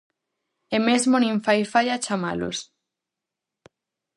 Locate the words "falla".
1.73-2.01